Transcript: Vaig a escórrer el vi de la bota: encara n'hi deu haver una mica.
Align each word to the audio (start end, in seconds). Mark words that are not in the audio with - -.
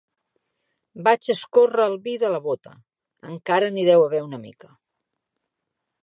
Vaig 1.07 1.27
a 1.29 1.33
escórrer 1.33 1.83
el 1.91 1.97
vi 2.07 2.15
de 2.23 2.31
la 2.35 2.39
bota: 2.45 2.73
encara 3.33 3.67
n'hi 3.75 3.83
deu 3.89 4.05
haver 4.05 4.23
una 4.29 4.39
mica. 4.47 4.71